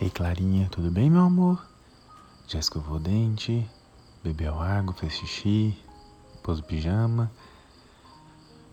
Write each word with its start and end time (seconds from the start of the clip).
Ei, 0.00 0.10
Clarinha, 0.10 0.68
tudo 0.70 0.92
bem, 0.92 1.10
meu 1.10 1.22
amor? 1.22 1.60
Já 2.46 2.60
escovou 2.60 2.98
o 2.98 3.00
dente? 3.00 3.68
Bebeu 4.22 4.56
água, 4.60 4.94
fez 4.94 5.12
xixi? 5.14 5.76
Pôs 6.40 6.60
o 6.60 6.62
pijama? 6.62 7.28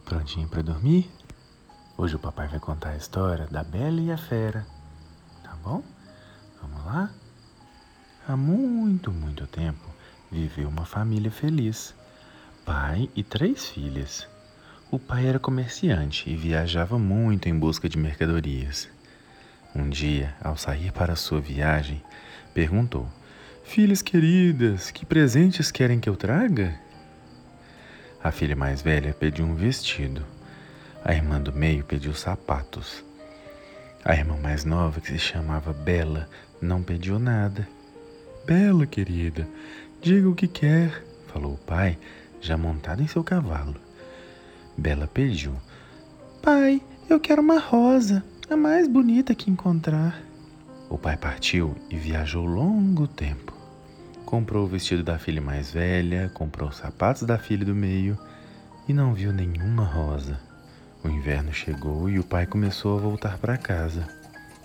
Prontinho 0.06 0.48
para 0.48 0.62
dormir? 0.62 1.10
Hoje 1.98 2.16
o 2.16 2.20
papai 2.20 2.48
vai 2.48 2.60
contar 2.60 2.90
a 2.90 2.96
história 2.96 3.48
da 3.48 3.64
Bela 3.64 4.00
e 4.02 4.12
a 4.12 4.18
Fera. 4.18 4.68
Tá 5.42 5.56
bom? 5.64 5.84
Vamos 6.62 6.86
lá? 6.86 7.10
Há 8.28 8.38
muito, 8.38 9.12
muito 9.12 9.48
tempo 9.48 9.90
viveu 10.32 10.70
uma 10.70 10.86
família 10.86 11.32
feliz. 11.32 11.96
Pai 12.64 13.10
e 13.16 13.24
três 13.24 13.68
filhas. 13.68 14.28
O 14.92 15.00
pai 15.00 15.26
era 15.26 15.40
comerciante 15.40 16.30
e 16.30 16.36
viajava 16.36 17.00
muito 17.00 17.50
em 17.50 17.58
busca 17.58 17.90
de 17.90 17.98
mercadorias. 17.98 18.95
Um 19.76 19.90
dia, 19.90 20.34
ao 20.42 20.56
sair 20.56 20.94
para 20.94 21.18
sua 21.18 21.42
viagem, 21.42 22.02
perguntou: 22.54 23.06
Filhas 23.66 24.02
queridas, 24.02 24.90
que 24.90 25.06
presentes 25.06 25.70
querem 25.70 26.00
que 26.00 26.08
eu 26.08 26.16
traga? 26.16 26.74
A 28.24 28.32
filha 28.32 28.56
mais 28.56 28.82
velha 28.82 29.14
pediu 29.14 29.46
um 29.46 29.54
vestido. 29.54 30.26
A 31.04 31.14
irmã 31.14 31.42
do 31.42 31.52
meio 31.52 31.84
pediu 31.84 32.14
sapatos. 32.14 33.04
A 34.04 34.16
irmã 34.16 34.38
mais 34.38 34.64
nova, 34.64 35.02
que 35.02 35.10
se 35.10 35.20
chamava 35.20 35.74
Bela, 35.74 36.30
não 36.62 36.82
pediu 36.82 37.20
nada. 37.20 37.68
Bela, 38.46 38.86
querida, 38.86 39.46
diga 40.02 40.30
o 40.30 40.36
que 40.36 40.48
quer, 40.48 41.04
falou 41.28 41.56
o 41.56 41.58
pai, 41.58 41.98
já 42.40 42.58
montado 42.58 43.04
em 43.04 43.08
seu 43.08 43.26
cavalo. 43.26 43.76
Bela 44.78 45.06
pediu: 45.06 45.54
Pai, 46.42 46.82
eu 47.10 47.20
quero 47.20 47.42
uma 47.42 47.60
rosa 47.60 48.24
a 48.50 48.56
mais 48.56 48.88
bonita 48.88 49.34
que 49.34 49.50
encontrar. 49.50 50.22
O 50.90 50.98
pai 50.98 51.18
partiu 51.18 51.76
e 51.90 51.96
viajou 51.96 52.46
longo 52.46 53.08
tempo. 53.08 53.54
Comprou 54.26 54.66
o 54.66 54.68
vestido 54.68 55.04
da 55.04 55.18
filha 55.18 55.42
mais 55.42 55.72
velha, 55.72 56.30
comprou 56.34 56.70
os 56.70 56.78
sapatos 56.78 57.24
da 57.24 57.38
filha 57.38 57.66
do 57.66 57.74
meio 57.74 58.18
e 58.88 58.94
não 58.94 59.14
viu 59.14 59.34
nenhuma 59.34 59.84
rosa. 59.84 60.40
O 61.04 61.10
inverno 61.10 61.52
chegou 61.52 62.10
e 62.10 62.20
o 62.20 62.24
pai 62.24 62.46
começou 62.46 62.98
a 62.98 63.02
voltar 63.02 63.38
para 63.40 63.58
casa. 63.58 64.08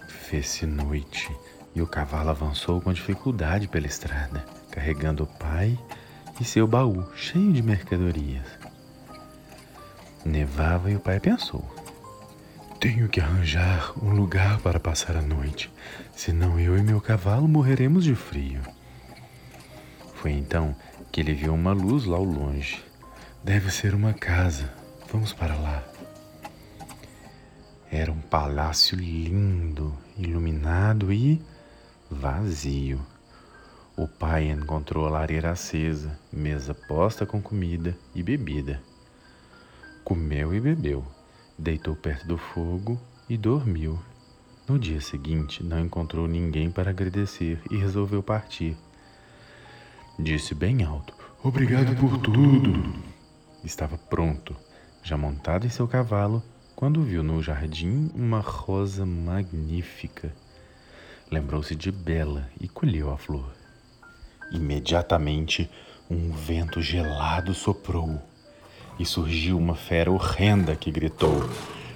Fez-se 0.09 0.67
noite 0.67 1.35
e 1.75 1.81
o 1.81 1.87
cavalo 1.87 2.31
avançou 2.31 2.81
com 2.81 2.93
dificuldade 2.93 3.67
pela 3.67 3.87
estrada, 3.87 4.45
carregando 4.71 5.25
o 5.25 5.27
pai 5.27 5.79
e 6.39 6.45
seu 6.45 6.67
baú 6.67 7.05
cheio 7.15 7.53
de 7.53 7.63
mercadorias. 7.63 8.47
Nevava 10.25 10.91
e 10.91 10.97
o 10.97 11.01
pai 11.01 11.19
pensou: 11.19 11.65
tenho 12.81 13.11
que 13.11 13.21
arranjar 13.21 13.93
um 14.03 14.11
lugar 14.15 14.59
para 14.61 14.81
passar 14.81 15.15
a 15.15 15.21
noite, 15.21 15.71
senão 16.17 16.59
eu 16.59 16.79
e 16.79 16.83
meu 16.83 16.99
cavalo 16.99 17.47
morreremos 17.47 18.05
de 18.05 18.15
frio. 18.15 18.63
Foi 20.15 20.33
então 20.33 20.75
que 21.13 21.21
ele 21.21 21.35
viu 21.35 21.53
uma 21.53 21.75
luz 21.75 22.07
lá 22.07 22.17
ao 22.17 22.25
longe. 22.25 22.83
Deve 23.45 23.71
ser 23.71 23.95
uma 23.95 24.15
casa. 24.15 24.73
Vamos 25.13 25.31
para 25.31 25.55
lá. 25.57 25.85
Era 27.91 28.11
um 28.11 28.21
palácio 28.21 28.97
lindo, 28.97 29.95
iluminado 30.17 31.13
e 31.13 31.43
vazio. 32.11 32.99
O 33.95 34.09
pai 34.09 34.49
encontrou 34.49 35.07
a 35.07 35.11
lareira 35.11 35.51
acesa, 35.51 36.19
mesa 36.33 36.73
posta 36.73 37.27
com 37.27 37.43
comida 37.43 37.95
e 38.15 38.23
bebida. 38.23 38.81
Comeu 40.03 40.55
e 40.55 40.61
bebeu 40.61 41.05
deitou 41.61 41.95
perto 41.95 42.27
do 42.27 42.39
fogo 42.39 42.99
e 43.29 43.37
dormiu. 43.37 43.99
No 44.67 44.79
dia 44.79 45.01
seguinte, 45.01 45.63
não 45.63 45.79
encontrou 45.79 46.27
ninguém 46.27 46.71
para 46.71 46.91
agradecer 46.91 47.61
e 47.71 47.77
resolveu 47.77 48.23
partir. 48.23 48.77
Disse 50.19 50.55
bem 50.55 50.83
alto: 50.83 51.15
Obrigado, 51.43 51.95
por 51.97 52.19
tudo. 52.19 52.95
Estava 53.63 53.99
pronto, 53.99 54.57
já 55.03 55.17
montado 55.17 55.67
em 55.67 55.71
seu 55.71 55.87
cavalo, 55.87 56.43
quando 56.75 57.03
viu 57.03 57.23
no 57.23 57.43
jardim 57.43 58.11
uma 58.15 58.41
rosa 58.41 59.05
magnífica. 59.05 60.35
Lembrou-se 61.31 61.75
de 61.75 61.93
Bela 61.93 62.49
e 62.61 62.69
colheu 62.69 63.11
a 63.11 63.19
flor. 63.19 63.53
Imediatamente, 64.51 65.71
um 66.11 66.33
vento 66.33 66.81
gelado 66.81 67.55
soprou 67.55 68.21
e 69.01 69.07
surgiu 69.07 69.57
uma 69.57 69.75
fera 69.75 70.13
horrenda 70.13 70.77
que 70.77 70.91
gritou: 70.91 71.49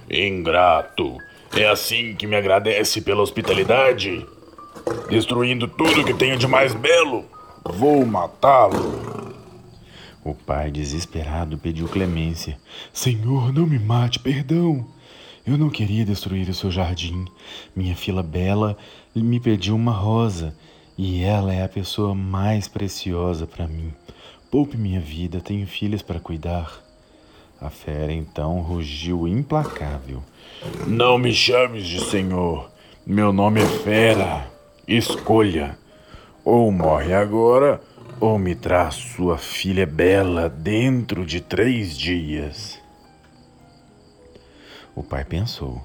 Ingrato! 0.09 1.17
É 1.55 1.69
assim 1.69 2.15
que 2.15 2.25
me 2.25 2.35
agradece 2.35 2.99
pela 2.99 3.21
hospitalidade? 3.21 4.25
Destruindo 5.07 5.67
tudo 5.67 6.03
que 6.03 6.15
tenho 6.15 6.35
de 6.35 6.47
mais 6.47 6.73
belo? 6.73 7.23
Vou 7.63 8.03
matá-lo! 8.05 9.35
O 10.23 10.33
pai, 10.33 10.71
desesperado, 10.71 11.59
pediu 11.59 11.87
clemência: 11.87 12.57
Senhor, 12.91 13.53
não 13.53 13.67
me 13.67 13.77
mate, 13.77 14.17
perdão! 14.17 14.87
Eu 15.45 15.59
não 15.59 15.69
queria 15.69 16.03
destruir 16.03 16.49
o 16.49 16.55
seu 16.55 16.71
jardim. 16.71 17.25
Minha 17.75 17.95
filha 17.95 18.23
Bela 18.23 18.75
me 19.13 19.39
pediu 19.39 19.75
uma 19.75 19.91
rosa 19.91 20.55
e 20.97 21.21
ela 21.21 21.53
é 21.53 21.63
a 21.63 21.69
pessoa 21.69 22.15
mais 22.15 22.67
preciosa 22.67 23.45
para 23.45 23.67
mim. 23.67 23.93
Poupe 24.49 24.75
minha 24.75 24.99
vida, 24.99 25.39
tenho 25.39 25.67
filhas 25.67 26.01
para 26.01 26.19
cuidar. 26.19 26.84
A 27.65 27.69
fera 27.71 28.13
então 28.13 28.61
rugiu 28.61 29.27
implacável. 29.27 30.21
Não 30.85 31.17
me 31.17 31.33
chames 31.33 31.87
de 31.87 31.99
senhor. 31.99 32.69
Meu 33.03 33.33
nome 33.33 33.59
é 33.59 33.65
Fera. 33.65 34.47
Escolha. 34.87 35.75
Ou 36.43 36.71
morre 36.71 37.15
agora, 37.15 37.81
ou 38.19 38.37
me 38.37 38.53
traz 38.53 38.93
sua 38.93 39.39
filha 39.39 39.83
bela 39.87 40.47
dentro 40.47 41.25
de 41.25 41.41
três 41.41 41.97
dias. 41.97 42.79
O 44.95 45.01
pai 45.01 45.25
pensou: 45.25 45.81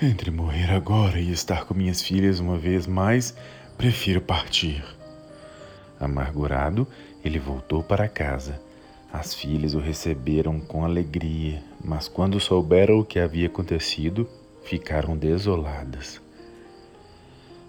Entre 0.00 0.30
morrer 0.30 0.70
agora 0.72 1.18
e 1.18 1.32
estar 1.32 1.64
com 1.64 1.74
minhas 1.74 2.00
filhas 2.00 2.38
uma 2.38 2.56
vez 2.56 2.86
mais, 2.86 3.34
prefiro 3.76 4.20
partir. 4.20 4.84
Amargurado, 5.98 6.86
ele 7.24 7.40
voltou 7.40 7.82
para 7.82 8.08
casa 8.08 8.60
as 9.12 9.34
filhas 9.34 9.74
o 9.74 9.78
receberam 9.78 10.58
com 10.58 10.84
alegria, 10.84 11.62
mas 11.84 12.08
quando 12.08 12.40
souberam 12.40 12.98
o 12.98 13.04
que 13.04 13.18
havia 13.18 13.46
acontecido, 13.46 14.26
ficaram 14.64 15.14
desoladas. 15.16 16.18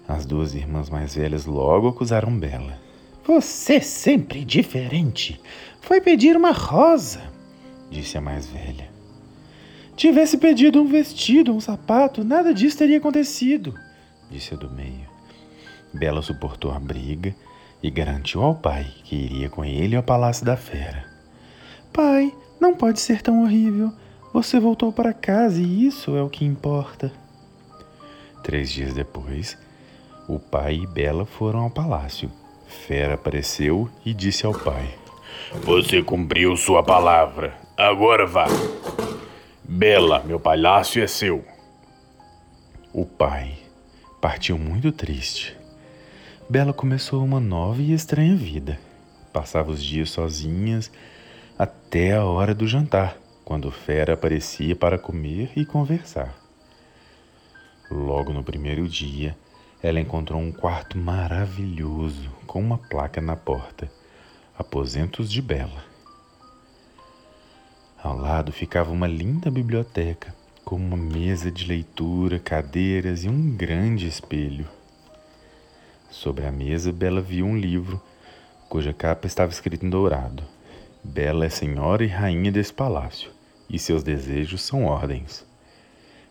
As 0.08 0.24
duas 0.24 0.54
irmãs 0.54 0.88
mais 0.88 1.14
velhas 1.14 1.44
logo 1.44 1.88
acusaram 1.88 2.36
Bela. 2.38 2.78
Você 3.26 3.80
sempre 3.80 4.42
diferente. 4.44 5.38
Foi 5.82 6.00
pedir 6.00 6.34
uma 6.34 6.50
rosa, 6.50 7.22
disse 7.90 8.16
a 8.16 8.22
mais 8.22 8.46
velha. 8.46 8.88
Tivesse 9.96 10.38
pedido 10.38 10.80
um 10.80 10.86
vestido, 10.86 11.54
um 11.54 11.60
sapato, 11.60 12.24
nada 12.24 12.54
disso 12.54 12.78
teria 12.78 12.98
acontecido, 12.98 13.74
disse 14.30 14.54
a 14.54 14.56
do 14.56 14.70
meio. 14.70 15.08
Bela 15.92 16.22
suportou 16.22 16.72
a 16.72 16.80
briga 16.80 17.34
e 17.82 17.90
garantiu 17.90 18.42
ao 18.42 18.54
pai 18.54 18.86
que 19.04 19.14
iria 19.14 19.50
com 19.50 19.64
ele 19.64 19.94
ao 19.94 20.02
palácio 20.02 20.44
da 20.44 20.56
fera. 20.56 21.13
Pai, 21.94 22.34
não 22.60 22.74
pode 22.74 22.98
ser 22.98 23.22
tão 23.22 23.44
horrível. 23.44 23.92
Você 24.32 24.58
voltou 24.58 24.92
para 24.92 25.12
casa 25.12 25.62
e 25.62 25.86
isso 25.86 26.16
é 26.16 26.22
o 26.22 26.28
que 26.28 26.44
importa. 26.44 27.12
Três 28.42 28.72
dias 28.72 28.92
depois, 28.92 29.56
o 30.28 30.40
pai 30.40 30.80
e 30.82 30.86
Bela 30.88 31.24
foram 31.24 31.60
ao 31.60 31.70
palácio. 31.70 32.28
Fera 32.66 33.14
apareceu 33.14 33.88
e 34.04 34.12
disse 34.12 34.44
ao 34.44 34.52
pai: 34.52 34.92
Você 35.62 36.02
cumpriu 36.02 36.56
sua 36.56 36.82
palavra. 36.82 37.54
Agora 37.76 38.26
vá. 38.26 38.46
Bela, 39.62 40.20
meu 40.24 40.40
palácio 40.40 41.00
é 41.00 41.06
seu. 41.06 41.44
O 42.92 43.06
pai 43.06 43.56
partiu 44.20 44.58
muito 44.58 44.90
triste. 44.90 45.56
Bela 46.50 46.72
começou 46.72 47.22
uma 47.22 47.38
nova 47.38 47.80
e 47.80 47.92
estranha 47.92 48.34
vida. 48.34 48.80
Passava 49.32 49.70
os 49.70 49.82
dias 49.82 50.10
sozinhas 50.10 50.90
até 51.56 52.14
a 52.14 52.24
hora 52.24 52.52
do 52.52 52.66
jantar, 52.66 53.16
quando 53.44 53.70
Fera 53.70 54.14
aparecia 54.14 54.74
para 54.74 54.98
comer 54.98 55.52
e 55.54 55.64
conversar. 55.64 56.34
Logo 57.88 58.32
no 58.32 58.42
primeiro 58.42 58.88
dia, 58.88 59.36
ela 59.80 60.00
encontrou 60.00 60.40
um 60.40 60.50
quarto 60.50 60.98
maravilhoso 60.98 62.28
com 62.46 62.60
uma 62.60 62.78
placa 62.78 63.20
na 63.20 63.36
porta: 63.36 63.90
Aposentos 64.58 65.30
de 65.30 65.40
Bela. 65.40 65.84
Ao 68.02 68.16
lado 68.16 68.50
ficava 68.50 68.90
uma 68.90 69.06
linda 69.06 69.50
biblioteca, 69.50 70.34
com 70.64 70.76
uma 70.76 70.96
mesa 70.96 71.52
de 71.52 71.66
leitura, 71.66 72.40
cadeiras 72.40 73.22
e 73.22 73.28
um 73.28 73.56
grande 73.56 74.08
espelho. 74.08 74.66
Sobre 76.10 76.46
a 76.46 76.50
mesa, 76.50 76.92
Bela 76.92 77.20
viu 77.20 77.46
um 77.46 77.56
livro, 77.56 78.02
cuja 78.68 78.92
capa 78.92 79.26
estava 79.26 79.52
escrita 79.52 79.86
em 79.86 79.90
dourado. 79.90 80.53
Bela 81.04 81.44
é 81.44 81.50
senhora 81.50 82.02
e 82.02 82.08
rainha 82.08 82.50
desse 82.50 82.72
palácio, 82.72 83.30
e 83.68 83.78
seus 83.78 84.02
desejos 84.02 84.62
são 84.62 84.84
ordens. 84.84 85.46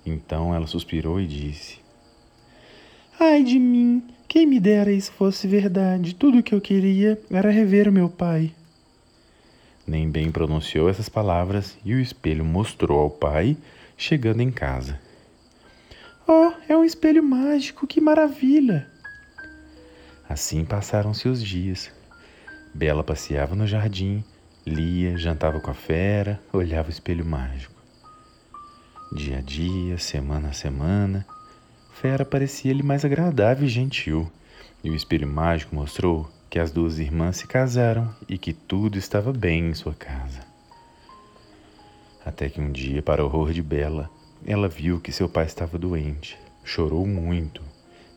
Então 0.03 0.53
ela 0.53 0.65
suspirou 0.65 1.21
e 1.21 1.27
disse: 1.27 1.77
Ai 3.19 3.43
de 3.43 3.59
mim! 3.59 4.03
Quem 4.27 4.47
me 4.47 4.59
dera 4.59 4.91
isso 4.91 5.11
fosse 5.11 5.47
verdade. 5.47 6.15
Tudo 6.15 6.39
o 6.39 6.43
que 6.43 6.55
eu 6.55 6.59
queria 6.59 7.21
era 7.29 7.51
rever 7.51 7.87
o 7.87 7.91
meu 7.91 8.09
pai. 8.09 8.51
Nem 9.85 10.09
bem 10.09 10.31
pronunciou 10.31 10.89
essas 10.89 11.07
palavras 11.07 11.77
e 11.85 11.93
o 11.93 11.99
espelho 11.99 12.43
mostrou 12.43 12.99
ao 12.99 13.11
pai 13.11 13.55
chegando 13.95 14.41
em 14.41 14.49
casa. 14.49 14.99
Oh, 16.27 16.51
é 16.67 16.75
um 16.75 16.83
espelho 16.83 17.21
mágico, 17.21 17.85
que 17.85 18.01
maravilha! 18.01 18.89
Assim 20.27 20.65
passaram-se 20.65 21.27
os 21.27 21.43
dias. 21.43 21.91
Bela 22.73 23.03
passeava 23.03 23.55
no 23.55 23.67
jardim, 23.67 24.23
lia, 24.65 25.17
jantava 25.17 25.59
com 25.59 25.71
a 25.71 25.73
fera, 25.73 26.39
olhava 26.51 26.89
o 26.89 26.91
espelho 26.91 27.25
mágico. 27.25 27.73
Dia 29.15 29.39
a 29.39 29.41
dia, 29.41 29.97
semana 29.97 30.49
a 30.49 30.53
semana, 30.53 31.25
Fera 31.93 32.25
parecia-lhe 32.25 32.83
mais 32.83 33.05
agradável 33.05 33.65
e 33.65 33.69
gentil, 33.69 34.29
e 34.83 34.89
o 34.89 34.95
espelho 34.95 35.27
mágico 35.27 35.73
mostrou 35.73 36.29
que 36.49 36.59
as 36.59 36.71
duas 36.71 36.99
irmãs 36.99 37.37
se 37.37 37.47
casaram 37.47 38.13
e 38.27 38.37
que 38.37 38.51
tudo 38.51 38.97
estava 38.97 39.31
bem 39.31 39.69
em 39.69 39.73
sua 39.73 39.93
casa. 39.93 40.41
Até 42.25 42.49
que 42.49 42.59
um 42.59 42.71
dia, 42.71 43.01
para 43.01 43.23
horror 43.23 43.53
de 43.53 43.61
Bela, 43.61 44.09
ela 44.45 44.67
viu 44.67 44.99
que 44.99 45.11
seu 45.11 45.29
pai 45.29 45.45
estava 45.45 45.77
doente, 45.77 46.37
chorou 46.63 47.07
muito 47.07 47.61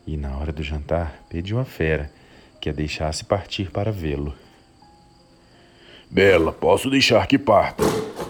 e, 0.05 0.17
na 0.17 0.35
hora 0.35 0.51
do 0.51 0.63
jantar, 0.63 1.23
pediu 1.29 1.59
à 1.59 1.63
fera 1.63 2.11
que 2.59 2.69
a 2.69 2.73
deixasse 2.73 3.23
partir 3.23 3.71
para 3.71 3.91
vê-lo. 3.91 4.33
Bela, 6.09 6.53
posso 6.53 6.89
deixar 6.89 7.27
que 7.27 7.37
parta, 7.37 7.83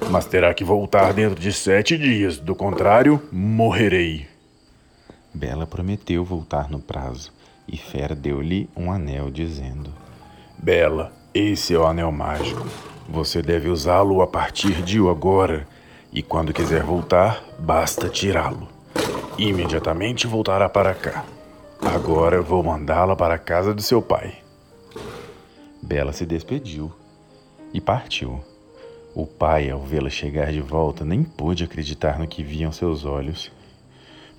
mas 0.09 0.25
terá 0.25 0.51
que 0.51 0.63
voltar 0.63 1.13
dentro 1.13 1.39
de 1.39 1.53
sete 1.53 1.95
dias, 1.95 2.39
do 2.39 2.55
contrário, 2.55 3.21
morrerei. 3.31 4.27
Bela 5.31 5.67
prometeu 5.67 6.25
voltar 6.25 6.69
no 6.71 6.79
prazo, 6.79 7.31
e 7.67 7.77
Fera 7.77 8.15
deu-lhe 8.15 8.67
um 8.75 8.91
anel, 8.91 9.29
dizendo: 9.29 9.91
Bela, 10.57 11.13
esse 11.33 11.75
é 11.75 11.77
o 11.77 11.85
anel 11.85 12.11
mágico. 12.11 12.67
Você 13.07 13.43
deve 13.43 13.69
usá-lo 13.69 14.21
a 14.21 14.27
partir 14.27 14.81
de 14.81 14.97
agora, 14.97 15.67
e 16.11 16.23
quando 16.23 16.53
quiser 16.53 16.81
voltar, 16.81 17.43
basta 17.59 18.09
tirá-lo. 18.09 18.67
Imediatamente 19.37 20.25
voltará 20.25 20.67
para 20.67 20.95
cá. 20.95 21.23
Agora 21.79 22.41
vou 22.41 22.63
mandá-la 22.63 23.15
para 23.15 23.35
a 23.35 23.39
casa 23.39 23.71
do 23.71 23.83
seu 23.83 24.01
pai. 24.01 24.33
Bela 25.79 26.11
se 26.11 26.25
despediu 26.25 26.91
e 27.73 27.81
partiu. 27.81 28.43
O 29.15 29.25
pai, 29.25 29.69
ao 29.69 29.81
vê-la 29.81 30.09
chegar 30.09 30.51
de 30.51 30.61
volta, 30.61 31.03
nem 31.03 31.23
pôde 31.23 31.63
acreditar 31.63 32.19
no 32.19 32.27
que 32.27 32.43
viam 32.43 32.71
seus 32.71 33.03
olhos. 33.03 33.51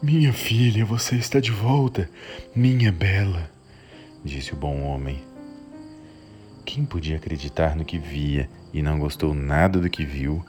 Minha 0.01 0.33
filha, 0.33 0.85
você 0.85 1.17
está 1.17 1.41
de 1.41 1.51
volta, 1.51 2.09
minha 2.55 2.93
bela, 2.93 3.51
disse 4.25 4.53
o 4.53 4.57
bom 4.57 4.83
homem. 4.83 5.19
Quem 6.65 6.85
podia 6.85 7.17
acreditar 7.17 7.75
no 7.75 7.85
que 7.85 7.99
via 7.99 8.49
e 8.73 8.83
não 8.83 8.99
gostou 8.99 9.35
nada 9.35 9.81
do 9.81 9.91
que 9.91 10.05
viu 10.05 10.45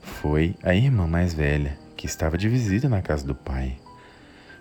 foi 0.00 0.54
a 0.62 0.74
irmã 0.74 1.06
mais 1.06 1.34
velha, 1.34 1.76
que 1.96 2.06
estava 2.06 2.38
de 2.38 2.48
visita 2.48 2.88
na 2.88 3.02
casa 3.02 3.26
do 3.26 3.34
pai. 3.34 3.76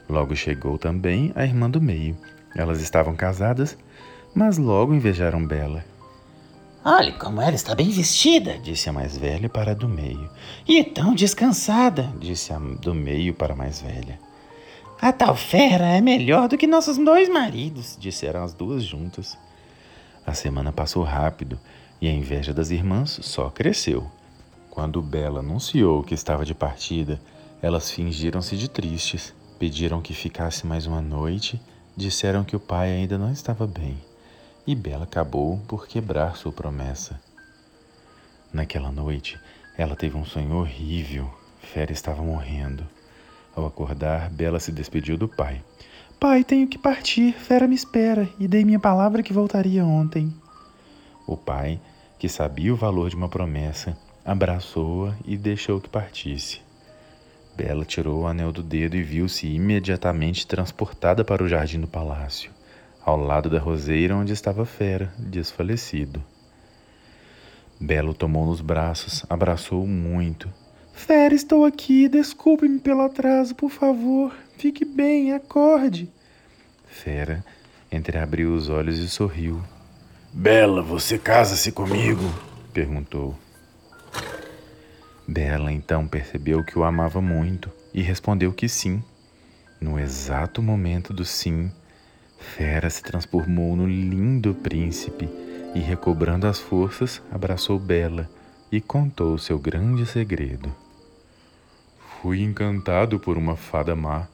Logo 0.09 0.35
chegou 0.35 0.77
também 0.77 1.31
a 1.35 1.45
irmã 1.45 1.69
do 1.69 1.81
meio. 1.81 2.17
Elas 2.55 2.81
estavam 2.81 3.15
casadas, 3.15 3.77
mas 4.33 4.57
logo 4.57 4.93
invejaram 4.93 5.45
Bela. 5.45 5.85
Olhe 6.87 7.13
como 7.13 7.41
ela 7.41 7.55
está 7.55 7.73
bem 7.73 7.89
vestida, 7.89 8.59
disse 8.59 8.87
a 8.87 8.93
mais 8.93 9.17
velha 9.17 9.49
para 9.49 9.71
a 9.71 9.73
do 9.73 9.89
meio. 9.89 10.29
E 10.67 10.83
tão 10.83 11.15
descansada, 11.15 12.13
disse 12.19 12.53
a 12.53 12.59
do 12.59 12.93
meio 12.93 13.33
para 13.33 13.53
a 13.53 13.55
mais 13.55 13.81
velha. 13.81 14.19
A 15.01 15.11
tal 15.11 15.35
fera 15.35 15.87
é 15.87 15.99
melhor 15.99 16.47
do 16.47 16.59
que 16.59 16.67
nossos 16.67 16.99
dois 16.99 17.27
maridos, 17.27 17.97
disseram 17.99 18.43
as 18.43 18.53
duas 18.53 18.83
juntas. 18.83 19.35
A 20.27 20.35
semana 20.35 20.71
passou 20.71 21.01
rápido 21.01 21.59
e 21.99 22.07
a 22.07 22.13
inveja 22.13 22.53
das 22.53 22.69
irmãs 22.69 23.19
só 23.23 23.49
cresceu. 23.49 24.05
Quando 24.69 25.01
Bela 25.01 25.39
anunciou 25.39 26.03
que 26.03 26.13
estava 26.13 26.45
de 26.45 26.53
partida, 26.53 27.19
elas 27.63 27.89
fingiram-se 27.89 28.55
de 28.55 28.69
tristes, 28.69 29.33
pediram 29.57 30.03
que 30.03 30.13
ficasse 30.13 30.67
mais 30.67 30.85
uma 30.85 31.01
noite, 31.01 31.59
disseram 31.97 32.43
que 32.43 32.55
o 32.55 32.59
pai 32.59 32.91
ainda 32.91 33.17
não 33.17 33.31
estava 33.31 33.65
bem, 33.65 33.97
e 34.67 34.73
Bela 34.75 35.03
acabou 35.03 35.59
por 35.67 35.87
quebrar 35.87 36.35
sua 36.35 36.51
promessa. 36.51 37.19
Naquela 38.51 38.91
noite, 38.91 39.39
ela 39.77 39.95
teve 39.95 40.17
um 40.17 40.25
sonho 40.25 40.55
horrível. 40.55 41.29
Fera 41.59 41.91
estava 41.91 42.21
morrendo. 42.21 42.87
Ao 43.55 43.65
acordar, 43.65 44.29
Bela 44.29 44.59
se 44.59 44.71
despediu 44.71 45.17
do 45.17 45.27
pai. 45.27 45.61
Pai, 46.19 46.43
tenho 46.43 46.67
que 46.67 46.77
partir. 46.77 47.33
Fera 47.33 47.67
me 47.67 47.75
espera 47.75 48.29
e 48.39 48.47
dei 48.47 48.63
minha 48.63 48.79
palavra 48.79 49.21
que 49.21 49.33
voltaria 49.33 49.85
ontem. 49.85 50.33
O 51.27 51.35
pai, 51.35 51.79
que 52.17 52.29
sabia 52.29 52.73
o 52.73 52.77
valor 52.77 53.09
de 53.09 53.15
uma 53.15 53.29
promessa, 53.29 53.97
abraçou-a 54.23 55.15
e 55.25 55.37
deixou 55.37 55.81
que 55.81 55.89
partisse. 55.89 56.61
Bela 57.55 57.85
tirou 57.85 58.21
o 58.21 58.27
anel 58.27 58.51
do 58.51 58.61
dedo 58.61 58.95
e 58.97 59.03
viu-se 59.03 59.47
imediatamente 59.47 60.45
transportada 60.45 61.23
para 61.23 61.43
o 61.43 61.47
jardim 61.47 61.79
do 61.79 61.87
palácio, 61.87 62.51
ao 63.05 63.17
lado 63.17 63.49
da 63.49 63.59
roseira 63.59 64.15
onde 64.15 64.33
estava 64.33 64.65
Fera, 64.65 65.13
desfalecido. 65.17 66.23
Belo 67.79 68.13
tomou 68.13 68.45
nos 68.45 68.61
braços, 68.61 69.25
abraçou-o 69.29 69.87
muito 69.87 70.49
Fera, 70.95 71.35
estou 71.35 71.65
aqui. 71.65 72.07
Desculpe-me 72.07 72.79
pelo 72.79 73.01
atraso, 73.01 73.53
por 73.53 73.69
favor. 73.69 74.33
Fique 74.57 74.85
bem, 74.85 75.33
acorde. 75.33 76.09
Fera 76.87 77.43
entreabriu 77.91 78.53
os 78.53 78.69
olhos 78.69 78.97
e 78.97 79.09
sorriu. 79.09 79.61
Bela, 80.33 80.81
você 80.81 81.17
casa-se 81.17 81.71
comigo? 81.71 82.23
perguntou. 82.73 83.35
Bela 85.27 85.71
então 85.71 86.07
percebeu 86.07 86.63
que 86.63 86.77
o 86.77 86.83
amava 86.83 87.21
muito 87.21 87.71
e 87.93 88.01
respondeu 88.01 88.51
que 88.51 88.67
sim. 88.67 89.03
No 89.79 89.99
exato 89.99 90.61
momento 90.61 91.13
do 91.13 91.23
sim, 91.23 91.71
Fera 92.53 92.89
se 92.89 93.03
transformou 93.03 93.75
no 93.75 93.85
lindo 93.85 94.53
príncipe 94.53 95.27
e, 95.73 95.79
recobrando 95.79 96.47
as 96.47 96.59
forças, 96.59 97.21
abraçou 97.31 97.77
Bela 97.77 98.29
e 98.71 98.79
contou 98.79 99.37
seu 99.37 99.59
grande 99.59 100.05
segredo. 100.05 100.73
Fui 102.21 102.41
encantado 102.41 103.19
por 103.19 103.37
uma 103.37 103.57
fada 103.57 103.95
má 103.95 104.27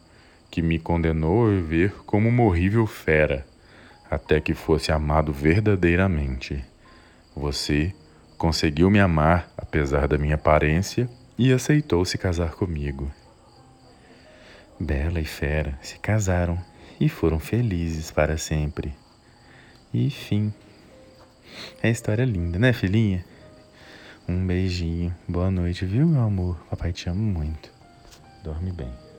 que 0.52 0.62
me 0.62 0.78
condenou 0.78 1.48
a 1.48 1.50
viver 1.50 1.94
como 2.06 2.30
uma 2.30 2.44
horrível 2.44 2.86
fera, 2.86 3.46
até 4.10 4.40
que 4.40 4.54
fosse 4.54 4.92
amado 4.92 5.34
verdadeiramente. 5.34 6.64
Você 7.36 7.94
conseguiu 8.38 8.92
me 8.92 9.00
amar 9.00 9.50
apesar 9.58 10.08
da 10.08 10.18
minha 10.18 10.36
aparência 10.36 11.10
e 11.38 11.52
aceitou 11.52 12.06
se 12.06 12.18
casar 12.18 12.52
comigo. 12.52 13.10
Bela 14.80 15.20
e 15.20 15.26
Fera 15.26 15.80
se 15.82 15.98
casaram 15.98 16.60
e 17.02 17.10
foram 17.10 17.40
felizes 17.40 18.12
para 18.12 18.38
sempre. 18.38 18.94
E 19.92 20.12
fim. 20.12 20.54
É 21.82 21.90
história 21.90 22.24
linda, 22.24 22.60
né, 22.60 22.72
filhinha? 22.72 23.26
Um 24.30 24.46
beijinho. 24.46 25.14
Boa 25.28 25.50
noite, 25.50 25.84
viu, 25.84 26.06
meu 26.06 26.22
amor? 26.22 26.64
Papai 26.70 26.94
te 26.94 27.10
ama 27.10 27.20
muito. 27.20 27.72
Dorme 28.44 28.72
bem. 28.72 29.11